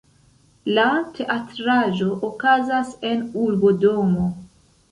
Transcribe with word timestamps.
La 0.77 0.85
teatraĵo 1.17 2.09
okazas 2.31 2.91
en 3.13 3.25
urbodomo. 3.45 4.29